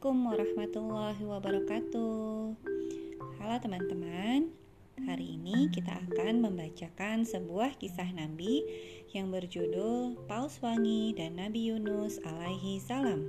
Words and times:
Assalamualaikum 0.00 0.32
warahmatullahi 0.32 1.28
wabarakatuh. 1.28 2.56
Halo 3.36 3.56
teman-teman, 3.60 4.48
hari 4.96 5.36
ini 5.36 5.68
kita 5.68 5.92
akan 5.92 6.40
membacakan 6.40 7.28
sebuah 7.28 7.76
kisah 7.76 8.08
Nabi 8.16 8.64
yang 9.12 9.28
berjudul 9.28 10.16
Paus 10.24 10.56
Wangi 10.64 11.12
dan 11.12 11.36
Nabi 11.36 11.68
Yunus 11.68 12.16
alaihi 12.24 12.80
salam. 12.80 13.28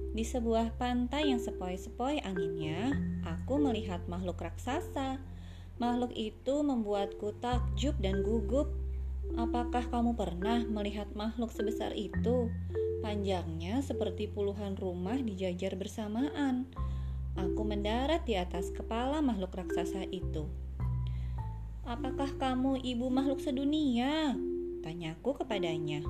Di 0.09 0.25
sebuah 0.25 0.73
pantai 0.81 1.29
yang 1.29 1.37
sepoi-sepoi 1.37 2.25
anginnya, 2.25 2.97
aku 3.21 3.61
melihat 3.61 4.01
makhluk 4.09 4.41
raksasa. 4.41 5.21
Makhluk 5.77 6.11
itu 6.17 6.65
membuatku 6.65 7.37
takjub 7.37 7.93
dan 8.01 8.25
gugup. 8.25 8.73
Apakah 9.37 9.85
kamu 9.93 10.17
pernah 10.17 10.65
melihat 10.65 11.05
makhluk 11.13 11.53
sebesar 11.53 11.93
itu? 11.93 12.49
Panjangnya 13.05 13.85
seperti 13.85 14.25
puluhan 14.25 14.73
rumah 14.75 15.15
dijajar 15.21 15.77
bersamaan. 15.77 16.65
Aku 17.37 17.61
mendarat 17.61 18.25
di 18.25 18.33
atas 18.33 18.73
kepala 18.73 19.21
makhluk 19.21 19.53
raksasa 19.53 20.09
itu. 20.09 20.49
Apakah 21.85 22.33
kamu 22.41 22.81
ibu 22.81 23.07
makhluk 23.13 23.39
sedunia? 23.39 24.33
Tanyaku 24.81 25.37
kepadanya. 25.37 26.01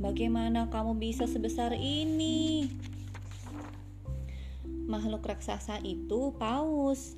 Bagaimana 0.00 0.72
kamu 0.72 0.96
bisa 0.96 1.28
sebesar 1.28 1.76
ini? 1.76 2.66
Makhluk 4.86 5.22
raksasa 5.26 5.78
itu 5.86 6.34
paus. 6.38 7.14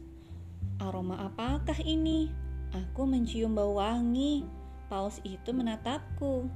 Aroma 0.82 1.28
apakah 1.28 1.78
ini? 1.80 2.28
Aku 2.74 3.06
mencium 3.06 3.54
bau 3.54 3.78
wangi. 3.78 4.44
Paus 4.90 5.22
itu 5.24 5.54
menatapku. 5.54 6.50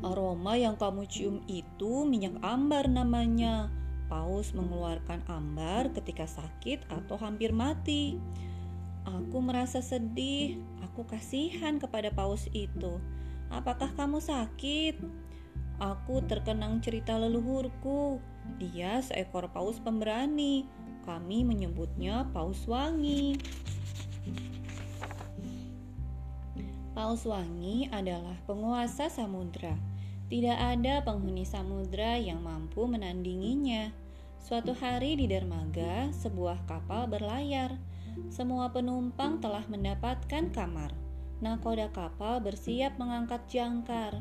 Aroma 0.00 0.56
yang 0.56 0.80
kamu 0.80 1.04
cium 1.06 1.36
itu 1.48 2.04
minyak 2.08 2.36
ambar 2.40 2.88
namanya. 2.88 3.68
Paus 4.10 4.50
mengeluarkan 4.56 5.22
ambar 5.30 5.92
ketika 5.94 6.26
sakit 6.26 6.82
atau 6.90 7.14
hampir 7.20 7.54
mati. 7.54 8.18
Aku 9.06 9.38
merasa 9.40 9.80
sedih. 9.80 10.60
Aku 10.90 11.06
kasihan 11.06 11.78
kepada 11.78 12.10
paus 12.10 12.50
itu. 12.52 12.98
Apakah 13.48 13.94
kamu 13.94 14.18
sakit? 14.18 14.98
Aku 15.80 16.20
terkenang 16.28 16.84
cerita 16.84 17.16
leluhurku. 17.16 18.20
Dia 18.58 19.04
seekor 19.04 19.52
paus 19.52 19.78
pemberani. 19.78 20.66
Kami 21.06 21.46
menyebutnya 21.46 22.26
paus 22.34 22.66
wangi. 22.66 23.38
Paus 26.90 27.22
wangi 27.22 27.86
adalah 27.94 28.34
penguasa 28.44 29.06
samudra. 29.06 29.78
Tidak 30.30 30.58
ada 30.58 31.02
penghuni 31.02 31.46
samudra 31.46 32.18
yang 32.18 32.42
mampu 32.42 32.86
menandinginya. 32.86 33.90
Suatu 34.40 34.72
hari 34.74 35.18
di 35.18 35.26
dermaga, 35.28 36.10
sebuah 36.16 36.64
kapal 36.66 37.06
berlayar. 37.10 37.78
Semua 38.32 38.70
penumpang 38.70 39.38
telah 39.38 39.62
mendapatkan 39.66 40.50
kamar. 40.50 40.94
Nakoda 41.40 41.88
kapal 41.90 42.42
bersiap 42.44 43.00
mengangkat 43.00 43.42
jangkar. 43.48 44.20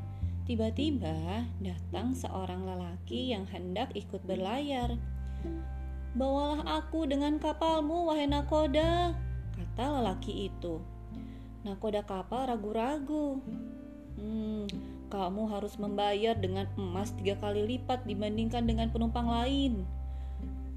Tiba-tiba 0.49 1.45
datang 1.61 2.17
seorang 2.17 2.65
lelaki 2.65 3.29
yang 3.29 3.45
hendak 3.53 3.93
ikut 3.93 4.17
berlayar. 4.25 4.97
Bawalah 6.17 6.81
aku 6.81 7.05
dengan 7.05 7.37
kapalmu, 7.37 8.09
wahai 8.09 8.25
nakoda, 8.25 9.13
kata 9.53 10.01
lelaki 10.01 10.49
itu. 10.49 10.81
Nakoda 11.61 12.01
kapal 12.01 12.49
ragu-ragu. 12.49 13.37
Hmm, 14.17 14.65
kamu 15.13 15.53
harus 15.53 15.77
membayar 15.77 16.33
dengan 16.33 16.65
emas 16.81 17.13
tiga 17.13 17.37
kali 17.37 17.77
lipat 17.77 18.09
dibandingkan 18.09 18.65
dengan 18.65 18.89
penumpang 18.89 19.29
lain. 19.29 19.85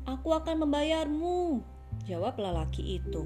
Aku 0.05 0.37
akan 0.37 0.69
membayarmu, 0.69 1.65
jawab 2.05 2.37
lelaki 2.37 3.01
itu. 3.01 3.25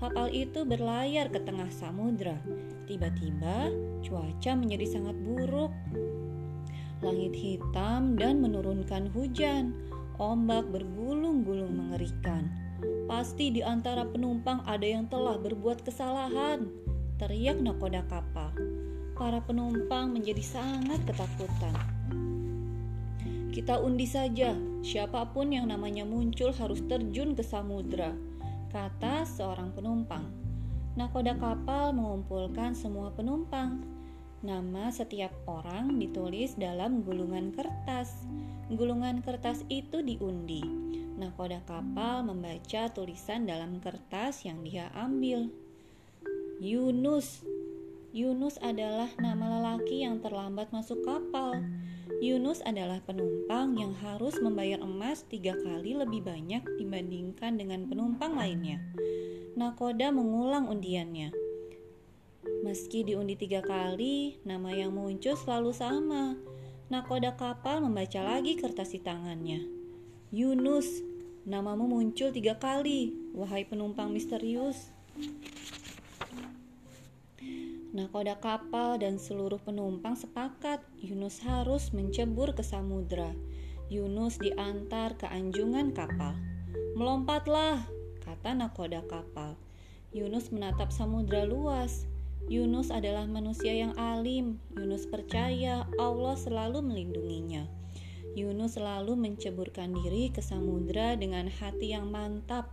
Kapal 0.00 0.32
itu 0.34 0.62
berlayar 0.66 1.28
ke 1.28 1.40
tengah 1.42 1.68
samudra. 1.70 2.38
Tiba-tiba, 2.86 3.70
cuaca 4.02 4.52
menjadi 4.58 4.86
sangat 4.98 5.16
buruk. 5.22 5.72
Langit 7.02 7.34
hitam 7.34 8.14
dan 8.14 8.42
menurunkan 8.42 9.10
hujan. 9.10 9.74
Ombak 10.18 10.70
bergulung-gulung 10.70 11.74
mengerikan. 11.74 12.46
Pasti 13.06 13.50
di 13.54 13.62
antara 13.62 14.06
penumpang 14.06 14.62
ada 14.66 14.86
yang 14.86 15.06
telah 15.06 15.38
berbuat 15.38 15.82
kesalahan, 15.86 16.70
teriak 17.18 17.58
nakoda 17.58 18.02
kapal. 18.06 18.54
Para 19.18 19.38
penumpang 19.38 20.10
menjadi 20.14 20.42
sangat 20.42 20.98
ketakutan. 21.06 21.74
Kita 23.52 23.78
undi 23.78 24.08
saja, 24.08 24.56
siapa 24.80 25.28
pun 25.30 25.52
yang 25.52 25.68
namanya 25.68 26.02
muncul 26.08 26.50
harus 26.56 26.80
terjun 26.88 27.36
ke 27.36 27.44
samudra 27.44 28.16
kata 28.72 29.28
seorang 29.28 29.76
penumpang. 29.76 30.32
Nakoda 30.96 31.36
kapal 31.36 31.92
mengumpulkan 31.92 32.72
semua 32.72 33.12
penumpang. 33.12 33.84
Nama 34.40 34.88
setiap 34.88 35.30
orang 35.44 36.00
ditulis 36.00 36.56
dalam 36.56 37.04
gulungan 37.04 37.52
kertas. 37.52 38.24
Gulungan 38.72 39.20
kertas 39.20 39.62
itu 39.68 40.00
diundi. 40.00 40.64
Nakoda 41.20 41.60
kapal 41.68 42.24
membaca 42.24 42.88
tulisan 42.90 43.44
dalam 43.44 43.76
kertas 43.78 44.48
yang 44.48 44.64
dia 44.64 44.88
ambil. 44.96 45.52
Yunus. 46.58 47.44
Yunus 48.16 48.56
adalah 48.64 49.12
nama 49.20 49.60
lelaki 49.60 50.00
yang 50.04 50.24
terlambat 50.24 50.72
masuk 50.72 51.04
kapal. 51.04 51.60
Yunus 52.22 52.62
adalah 52.62 53.02
penumpang 53.02 53.74
yang 53.74 53.98
harus 53.98 54.38
membayar 54.38 54.78
emas 54.78 55.26
tiga 55.26 55.58
kali 55.58 55.98
lebih 55.98 56.22
banyak 56.22 56.62
dibandingkan 56.78 57.58
dengan 57.58 57.90
penumpang 57.90 58.38
lainnya. 58.38 58.78
Nakoda 59.58 60.14
mengulang 60.14 60.70
undiannya. 60.70 61.34
Meski 62.62 63.02
diundi 63.02 63.34
tiga 63.34 63.58
kali, 63.58 64.38
nama 64.46 64.70
yang 64.70 64.94
muncul 64.94 65.34
selalu 65.34 65.74
sama. 65.74 66.38
Nakoda 66.94 67.34
kapal 67.34 67.82
membaca 67.82 68.22
lagi 68.22 68.54
kertas 68.54 68.94
di 68.94 69.02
tangannya. 69.02 69.66
Yunus, 70.30 71.02
namamu 71.42 71.90
muncul 71.90 72.30
tiga 72.30 72.54
kali, 72.54 73.18
wahai 73.34 73.66
penumpang 73.66 74.14
misterius. 74.14 74.94
Nakoda 77.92 78.40
kapal 78.40 78.96
dan 78.96 79.20
seluruh 79.20 79.60
penumpang 79.60 80.16
sepakat 80.16 80.80
Yunus 80.96 81.44
harus 81.44 81.92
mencebur 81.92 82.56
ke 82.56 82.64
samudra. 82.64 83.36
Yunus 83.92 84.40
diantar 84.40 85.20
ke 85.20 85.28
anjungan 85.28 85.92
kapal. 85.92 86.32
Melompatlah, 86.96 87.84
kata 88.24 88.56
nakoda 88.56 89.04
kapal. 89.04 89.60
Yunus 90.08 90.48
menatap 90.48 90.88
samudra 90.88 91.44
luas. 91.44 92.08
Yunus 92.48 92.88
adalah 92.88 93.28
manusia 93.28 93.76
yang 93.76 93.92
alim. 94.00 94.56
Yunus 94.72 95.04
percaya 95.04 95.84
Allah 96.00 96.32
selalu 96.40 96.80
melindunginya. 96.80 97.68
Yunus 98.32 98.80
selalu 98.80 99.20
menceburkan 99.20 99.92
diri 99.92 100.32
ke 100.32 100.40
samudra 100.40 101.12
dengan 101.20 101.44
hati 101.44 101.92
yang 101.92 102.08
mantap. 102.08 102.72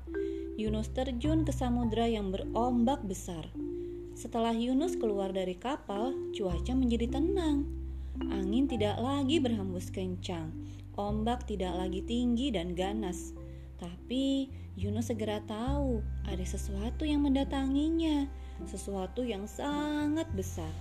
Yunus 0.56 0.88
terjun 0.96 1.44
ke 1.44 1.51
samudra 1.51 2.07
yang 2.07 2.31
berombak 2.31 3.03
besar. 3.03 3.44
Setelah 4.19 4.51
Yunus 4.51 5.00
keluar 5.00 5.31
dari 5.31 5.56
kapal, 5.56 6.12
cuaca 6.36 6.75
menjadi 6.75 7.07
tenang. 7.07 7.63
Angin 8.27 8.68
tidak 8.68 9.00
lagi 9.00 9.39
berhembus 9.39 9.88
kencang, 9.88 10.51
ombak 11.00 11.48
tidak 11.48 11.71
lagi 11.71 12.04
tinggi 12.04 12.51
dan 12.51 12.75
ganas. 12.75 13.31
Tapi 13.80 14.51
Yunus 14.75 15.07
segera 15.07 15.39
tahu 15.48 16.04
ada 16.27 16.44
sesuatu 16.44 17.07
yang 17.07 17.24
mendatanginya, 17.24 18.27
sesuatu 18.68 19.24
yang 19.24 19.48
sangat 19.48 20.27
besar. 20.36 20.75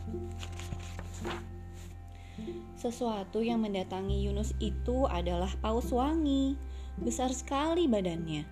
Sesuatu 2.75 3.39
yang 3.39 3.63
mendatangi 3.63 4.19
Yunus 4.19 4.51
itu 4.59 5.07
adalah 5.07 5.55
paus 5.63 5.95
wangi. 5.95 6.59
Besar 6.99 7.31
sekali 7.31 7.87
badannya. 7.87 8.43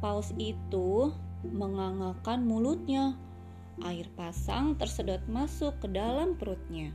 Paus 0.00 0.32
itu 0.40 1.12
mengangakan 1.44 2.48
mulutnya 2.48 3.20
Air 3.84 4.08
pasang 4.14 4.76
tersedot 4.76 5.24
masuk 5.28 5.76
ke 5.80 5.88
dalam 5.88 6.36
perutnya. 6.36 6.92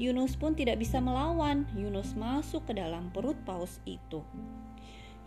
Yunus 0.00 0.36
pun 0.36 0.56
tidak 0.56 0.80
bisa 0.80 1.00
melawan. 1.00 1.68
Yunus 1.76 2.16
masuk 2.16 2.64
ke 2.68 2.76
dalam 2.76 3.12
perut 3.12 3.36
paus 3.44 3.80
itu. 3.84 4.24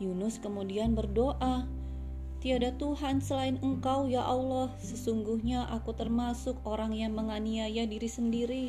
Yunus 0.01 0.42
kemudian 0.42 0.98
berdoa, 0.98 1.69
Tiada 2.42 2.74
Tuhan 2.74 3.21
selain 3.21 3.62
Engkau, 3.62 4.09
ya 4.09 4.25
Allah. 4.25 4.74
Sesungguhnya 4.81 5.69
aku 5.69 5.94
termasuk 5.94 6.57
orang 6.65 6.89
yang 6.89 7.13
menganiaya 7.13 7.86
diri 7.86 8.09
sendiri. 8.09 8.65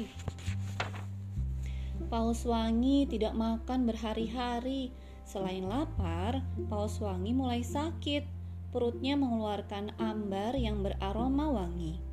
Paus 2.12 2.44
Wangi 2.44 3.08
tidak 3.08 3.32
makan 3.32 3.88
berhari-hari. 3.88 4.92
Selain 5.24 5.64
lapar, 5.64 6.44
Paus 6.68 7.00
Wangi 7.00 7.32
mulai 7.32 7.64
sakit. 7.64 8.28
Perutnya 8.76 9.16
mengeluarkan 9.16 9.96
ambar 9.96 10.52
yang 10.52 10.84
beraroma 10.84 11.48
wangi. 11.48 12.11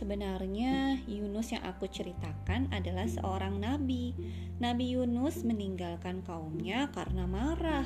Sebenarnya 0.00 0.96
Yunus 1.04 1.52
yang 1.52 1.60
aku 1.60 1.84
ceritakan 1.84 2.72
adalah 2.72 3.04
seorang 3.04 3.60
nabi. 3.60 4.16
Nabi 4.56 4.96
Yunus 4.96 5.44
meninggalkan 5.44 6.24
kaumnya 6.24 6.88
karena 6.96 7.28
marah. 7.28 7.84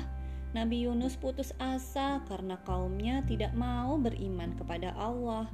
Nabi 0.55 0.87
Yunus 0.87 1.19
putus 1.19 1.51
asa 1.59 2.23
karena 2.31 2.55
kaumnya 2.63 3.19
tidak 3.27 3.51
mau 3.51 3.99
beriman 3.99 4.55
kepada 4.55 4.95
Allah. 4.95 5.51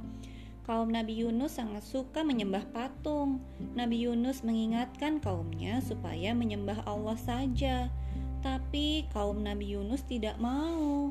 Kaum 0.62 0.94
Nabi 0.94 1.26
Yunus 1.26 1.58
sangat 1.58 1.82
suka 1.82 2.22
menyembah 2.22 2.62
patung. 2.70 3.42
Nabi 3.74 4.06
Yunus 4.06 4.46
mengingatkan 4.46 5.18
kaumnya 5.18 5.82
supaya 5.82 6.30
menyembah 6.30 6.86
Allah 6.86 7.18
saja, 7.18 7.90
tapi 8.38 9.10
kaum 9.10 9.42
Nabi 9.42 9.74
Yunus 9.74 10.06
tidak 10.06 10.38
mau. 10.38 11.10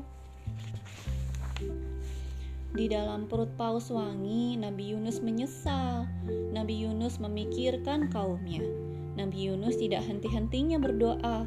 Di 2.72 2.88
dalam 2.88 3.28
perut 3.28 3.52
paus 3.60 3.92
wangi, 3.92 4.56
Nabi 4.56 4.96
Yunus 4.96 5.20
menyesal. 5.20 6.08
Nabi 6.56 6.80
Yunus 6.80 7.20
memikirkan 7.20 8.08
kaumnya. 8.08 8.64
Nabi 9.12 9.52
Yunus 9.52 9.76
tidak 9.76 10.08
henti-hentinya 10.08 10.80
berdoa. 10.80 11.44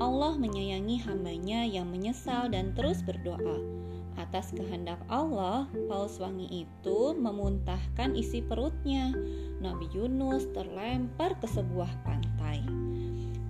Allah 0.00 0.32
menyayangi 0.40 1.04
hambanya 1.04 1.68
yang 1.68 1.92
menyesal 1.92 2.48
dan 2.48 2.72
terus 2.72 3.04
berdoa. 3.04 3.60
Atas 4.16 4.56
kehendak 4.56 5.04
Allah, 5.12 5.68
paus 5.84 6.16
wangi 6.16 6.64
itu 6.64 7.12
memuntahkan 7.12 8.16
isi 8.16 8.40
perutnya. 8.40 9.12
Nabi 9.60 9.84
Yunus 9.92 10.48
terlempar 10.56 11.36
ke 11.44 11.46
sebuah 11.50 11.92
pantai. 12.08 12.64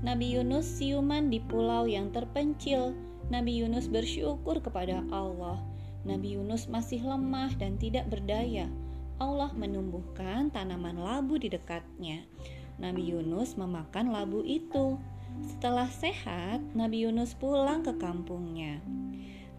Nabi 0.02 0.34
Yunus 0.34 0.66
siuman 0.66 1.30
di 1.30 1.38
pulau 1.38 1.86
yang 1.86 2.10
terpencil. 2.10 2.90
Nabi 3.30 3.62
Yunus 3.62 3.86
bersyukur 3.86 4.58
kepada 4.58 5.06
Allah. 5.14 5.62
Nabi 6.04 6.36
Yunus 6.36 6.68
masih 6.68 7.00
lemah 7.00 7.56
dan 7.56 7.80
tidak 7.80 8.12
berdaya. 8.12 8.68
Allah 9.16 9.50
menumbuhkan 9.56 10.52
tanaman 10.52 11.00
labu 11.00 11.40
di 11.40 11.48
dekatnya. 11.48 12.28
Nabi 12.76 13.08
Yunus 13.08 13.56
memakan 13.56 14.12
labu 14.12 14.44
itu. 14.44 15.00
Setelah 15.42 15.90
sehat, 15.90 16.62
Nabi 16.76 17.08
Yunus 17.08 17.34
pulang 17.34 17.82
ke 17.82 17.96
kampungnya. 17.96 18.84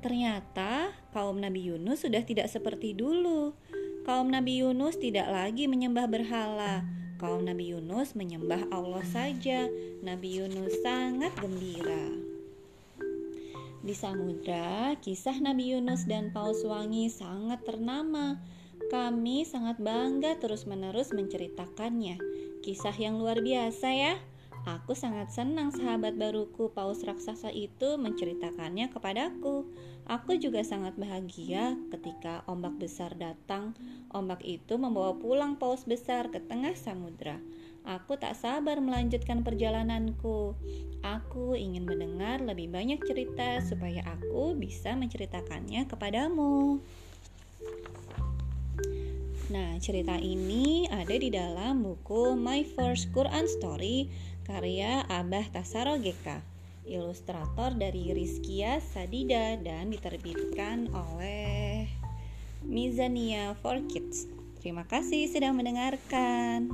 Ternyata 0.05 0.93
kaum 1.09 1.41
Nabi 1.41 1.65
Yunus 1.65 2.05
sudah 2.05 2.21
tidak 2.21 2.45
seperti 2.45 2.93
dulu. 2.93 3.57
Kaum 4.05 4.29
Nabi 4.29 4.61
Yunus 4.61 5.01
tidak 5.01 5.25
lagi 5.33 5.65
menyembah 5.65 6.05
berhala. 6.05 6.85
Kaum 7.17 7.41
Nabi 7.41 7.73
Yunus 7.73 8.13
menyembah 8.13 8.69
Allah 8.69 9.01
saja. 9.09 9.65
Nabi 10.05 10.37
Yunus 10.37 10.77
sangat 10.85 11.33
gembira. 11.41 12.24
Di 13.85 13.93
samudra, 13.93 14.97
kisah 14.97 15.37
Nabi 15.37 15.77
Yunus 15.77 16.09
dan 16.09 16.33
Paus 16.33 16.65
Wangi 16.65 17.05
sangat 17.05 17.69
ternama. 17.69 18.41
Kami 18.89 19.45
sangat 19.45 19.77
bangga 19.77 20.41
terus-menerus 20.41 21.13
menceritakannya. 21.13 22.17
Kisah 22.65 22.97
yang 22.97 23.21
luar 23.21 23.45
biasa 23.45 23.93
ya. 23.93 24.17
Aku 24.65 24.97
sangat 24.97 25.29
senang 25.29 25.69
sahabat 25.69 26.17
baruku 26.17 26.73
paus 26.73 27.05
raksasa 27.05 27.53
itu 27.53 28.01
menceritakannya 28.01 28.89
kepadaku. 28.89 29.69
Aku 30.09 30.33
juga 30.41 30.65
sangat 30.65 30.97
bahagia 30.97 31.77
ketika 31.93 32.41
ombak 32.49 32.81
besar 32.81 33.13
datang. 33.13 33.77
Ombak 34.09 34.41
itu 34.41 34.81
membawa 34.81 35.13
pulang 35.13 35.61
paus 35.61 35.85
besar 35.85 36.33
ke 36.33 36.41
tengah 36.41 36.73
samudra. 36.73 37.37
Aku 37.85 38.17
tak 38.17 38.33
sabar 38.33 38.81
melanjutkan 38.81 39.45
perjalananku. 39.45 40.57
Aku 41.05 41.53
ingin 41.53 41.85
mendengar 41.85 42.41
lebih 42.41 42.73
banyak 42.73 42.97
cerita 43.05 43.61
supaya 43.61 44.01
aku 44.09 44.57
bisa 44.57 44.97
menceritakannya 44.97 45.85
kepadamu. 45.85 46.81
Nah, 49.53 49.77
cerita 49.77 50.17
ini 50.17 50.89
ada 50.89 51.13
di 51.13 51.29
dalam 51.29 51.85
buku 51.85 52.33
My 52.33 52.65
First 52.65 53.13
Quran 53.13 53.45
Story 53.45 54.09
karya 54.49 55.05
Abah 55.05 55.45
Tasaro 55.53 56.01
GK, 56.01 56.41
ilustrator 56.89 57.77
dari 57.77 58.09
Rizkia 58.17 58.81
Sadida 58.81 59.61
dan 59.61 59.93
diterbitkan 59.93 60.89
oleh 60.89 61.85
Mizania 62.65 63.53
for 63.61 63.77
Kids. 63.85 64.25
Terima 64.65 64.81
kasih 64.89 65.29
sudah 65.29 65.53
mendengarkan. 65.53 66.73